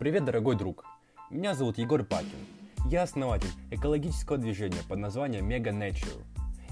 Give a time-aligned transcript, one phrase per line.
[0.00, 0.86] Привет, дорогой друг!
[1.28, 2.46] Меня зовут Егор Пакин.
[2.86, 6.24] Я основатель экологического движения под названием Mega Nature.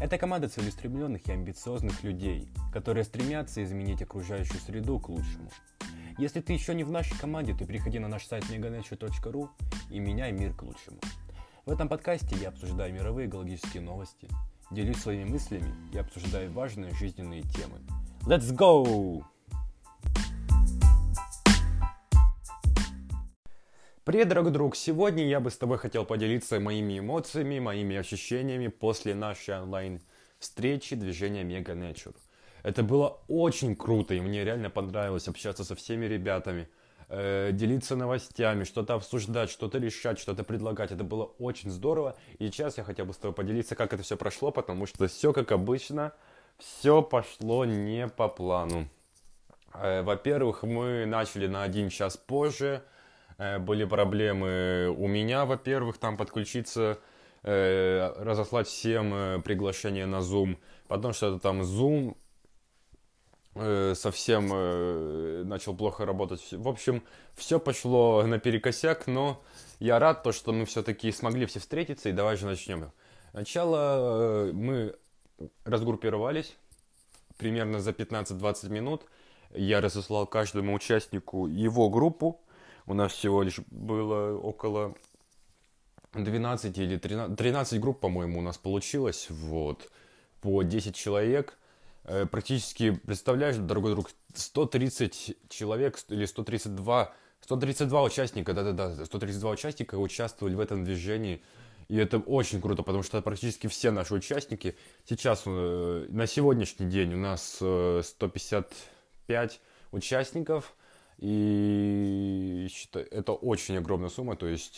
[0.00, 5.50] Это команда целеустремленных и амбициозных людей, которые стремятся изменить окружающую среду к лучшему.
[6.18, 9.48] Если ты еще не в нашей команде, то приходи на наш сайт meganature.ru
[9.90, 11.00] и меняй мир к лучшему.
[11.64, 14.28] В этом подкасте я обсуждаю мировые экологические новости,
[14.70, 17.80] делюсь своими мыслями и обсуждаю важные жизненные темы.
[18.24, 19.24] Let's go!
[24.06, 24.76] Привет, дорогой друг!
[24.76, 31.42] Сегодня я бы с тобой хотел поделиться моими эмоциями, моими ощущениями после нашей онлайн-встречи движения
[31.42, 32.14] Mega Nature.
[32.62, 36.68] Это было очень круто, и мне реально понравилось общаться со всеми ребятами,
[37.08, 40.92] э, делиться новостями, что-то обсуждать, что-то решать, что-то предлагать.
[40.92, 42.16] Это было очень здорово.
[42.38, 45.32] И сейчас я хотел бы с тобой поделиться, как это все прошло, потому что все
[45.32, 46.12] как обычно,
[46.58, 48.88] все пошло не по плану.
[49.74, 52.84] Э, во-первых, мы начали на один час позже,
[53.38, 56.98] были проблемы у меня, во-первых, там подключиться,
[57.42, 60.56] э, разослать всем э, приглашение на Zoom,
[60.88, 62.16] потому что это там Zoom
[63.94, 64.48] совсем
[65.48, 66.46] начал плохо работать.
[66.52, 67.02] В общем,
[67.36, 69.42] все пошло наперекосяк, но
[69.78, 72.92] я рад, то, что мы все-таки смогли все встретиться, и давай же начнем.
[73.30, 74.94] Сначала мы
[75.64, 76.54] разгруппировались
[77.36, 79.06] примерно за 15-20 минут.
[79.54, 82.40] Я разослал каждому участнику его группу,
[82.86, 84.94] у нас всего лишь было около
[86.14, 89.90] 12 или 13, 13 групп, по-моему, у нас получилось, вот,
[90.40, 91.58] по 10 человек.
[92.04, 100.54] Э, практически, представляешь, дорогой друг, 130 человек или 132, 132 участника, да-да-да, 132 участника участвовали
[100.54, 101.42] в этом движении.
[101.88, 104.76] И это очень круто, потому что практически все наши участники
[105.08, 108.66] сейчас, э, на сегодняшний день у нас 155
[109.28, 109.58] э,
[109.90, 110.74] участников–
[111.18, 114.76] и это очень огромная сумма, то есть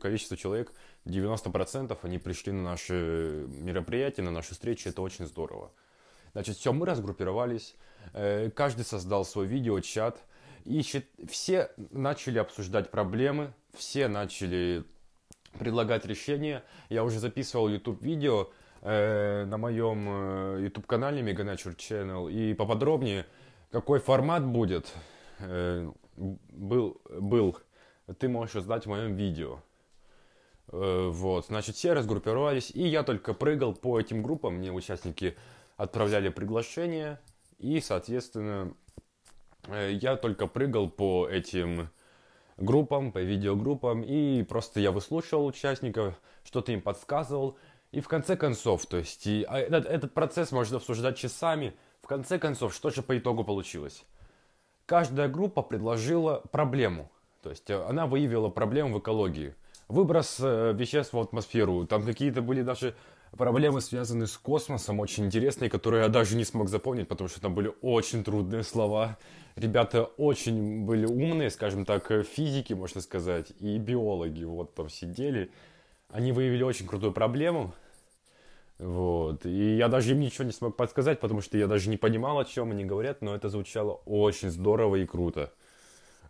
[0.00, 0.72] количество человек,
[1.06, 5.72] 90% они пришли на наши мероприятия, на наши встречи, это очень здорово.
[6.32, 7.74] Значит, все, мы разгруппировались,
[8.14, 10.22] э, каждый создал свой видеочат,
[10.64, 10.82] и
[11.28, 14.84] все начали обсуждать проблемы, все начали
[15.58, 16.62] предлагать решения.
[16.88, 18.50] Я уже записывал YouTube-видео
[18.82, 23.26] э, на моем э, YouTube-канале Mega Nature Channel, и поподробнее,
[23.70, 24.94] какой формат будет,
[26.16, 27.58] был, был,
[28.18, 29.60] ты можешь узнать в моем видео.
[30.68, 35.36] Э, вот, значит, все разгруппировались, и я только прыгал по этим группам, мне участники
[35.76, 37.20] отправляли приглашение,
[37.58, 38.74] и, соответственно,
[39.66, 41.90] э, я только прыгал по этим
[42.56, 46.14] группам, по видеогруппам, и просто я выслушивал участников,
[46.44, 47.58] что-то им подсказывал,
[47.90, 52.06] и в конце концов, то есть и, а этот, этот процесс можно обсуждать часами, в
[52.06, 54.04] конце концов, что же по итогу получилось?
[54.92, 57.10] Каждая группа предложила проблему.
[57.42, 59.54] То есть э, она выявила проблему в экологии.
[59.88, 61.86] Выброс э, веществ в атмосферу.
[61.86, 62.94] Там какие-то были даже
[63.30, 67.54] проблемы, связанные с космосом, очень интересные, которые я даже не смог запомнить, потому что там
[67.54, 69.16] были очень трудные слова.
[69.56, 75.50] Ребята очень были умные, скажем так, э, физики, можно сказать, и биологи вот там сидели.
[76.10, 77.72] Они выявили очень крутую проблему,
[78.82, 79.46] вот.
[79.46, 82.44] И я даже им ничего не смог подсказать, потому что я даже не понимал, о
[82.44, 85.52] чем они говорят, но это звучало очень здорово и круто.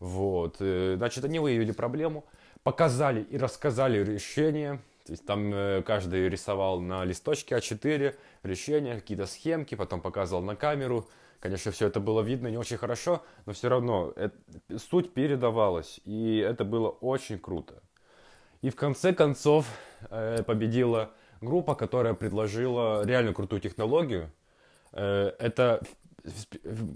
[0.00, 0.56] Вот.
[0.58, 2.24] Э, значит, они выявили проблему,
[2.64, 4.80] показали и рассказали решение.
[5.06, 10.56] То есть там э, каждый рисовал на листочке А4 решения, какие-то схемки, потом показывал на
[10.56, 11.08] камеру.
[11.38, 14.36] Конечно, все это было видно не очень хорошо, но все равно это,
[14.76, 17.80] суть передавалась, и это было очень круто.
[18.60, 19.66] И в конце концов
[20.10, 24.30] э, победила группа, которая предложила реально крутую технологию.
[24.92, 25.82] Э, это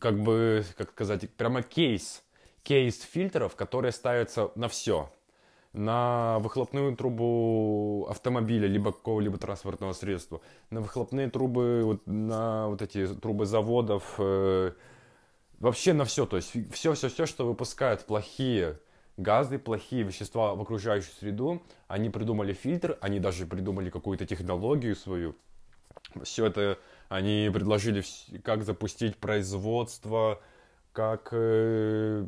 [0.00, 2.22] как бы, как сказать, прямо кейс,
[2.62, 5.10] кейс фильтров, которые ставятся на все.
[5.72, 13.46] На выхлопную трубу автомобиля, либо какого-либо транспортного средства, на выхлопные трубы, на вот эти трубы
[13.46, 14.72] заводов, э,
[15.60, 16.26] вообще на все.
[16.26, 18.78] То есть все-все-все, что выпускают плохие
[19.16, 21.62] газы, плохие вещества в окружающую среду.
[21.88, 25.36] Они придумали фильтр, они даже придумали какую-то технологию свою.
[26.22, 26.78] Все это
[27.08, 28.02] они предложили,
[28.42, 30.40] как запустить производство,
[30.92, 32.26] как э,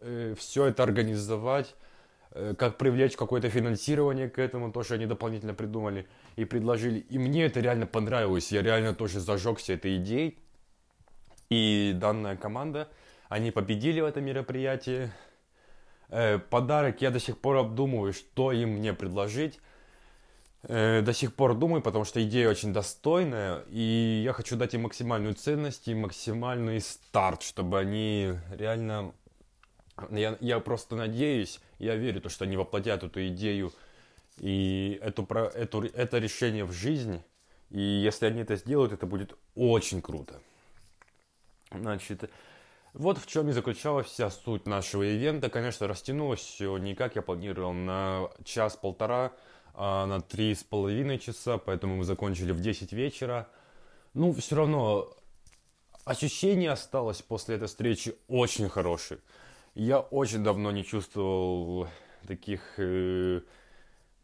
[0.00, 1.74] э, все это организовать,
[2.30, 6.06] э, как привлечь какое-то финансирование к этому, тоже они дополнительно придумали
[6.36, 7.00] и предложили.
[7.00, 10.38] И мне это реально понравилось, я реально тоже зажегся этой идеей.
[11.50, 12.88] И данная команда,
[13.28, 15.10] они победили в этом мероприятии,
[16.10, 19.60] Э, подарок я до сих пор обдумываю, что им мне предложить.
[20.64, 24.82] Э, до сих пор думаю, потому что идея очень достойная, и я хочу дать им
[24.82, 29.12] максимальную ценность и максимальный старт, чтобы они реально
[30.10, 33.72] Я, я просто надеюсь, я верю, то, что они воплотят эту идею
[34.38, 37.22] и эту, про, эту, это решение в жизни.
[37.70, 40.40] И если они это сделают, это будет очень круто.
[41.70, 42.30] Значит,
[42.92, 45.48] вот в чем и заключалась вся суть нашего ивента.
[45.48, 49.32] Конечно, растянулось все не как я планировал на час-полтора,
[49.74, 53.48] а на три с половиной часа, поэтому мы закончили в 10 вечера.
[54.14, 55.16] Ну, все равно
[56.04, 59.20] ощущение осталось после этой встречи очень хорошее.
[59.74, 61.86] Я очень давно не чувствовал
[62.26, 63.40] таких э,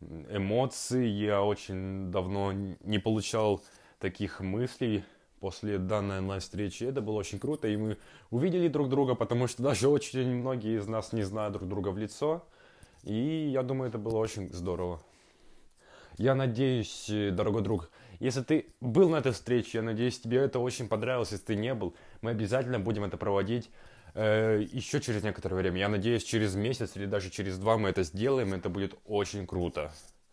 [0.00, 3.62] эмоций, я очень давно не получал
[4.00, 5.04] таких мыслей
[5.40, 6.84] после данной онлайн-встречи.
[6.84, 7.98] Это было очень круто, и мы
[8.30, 11.98] увидели друг друга, потому что даже очень многие из нас не знают друг друга в
[11.98, 12.44] лицо.
[13.02, 15.00] И я думаю, это было очень здорово.
[16.18, 17.90] Я надеюсь, э, дорогой друг,
[18.20, 21.32] если ты был на этой встрече, я надеюсь, тебе это очень понравилось.
[21.32, 23.70] Если ты не был, мы обязательно будем это проводить
[24.14, 25.78] э, еще через некоторое время.
[25.78, 29.92] Я надеюсь, через месяц или даже через два мы это сделаем, это будет очень круто.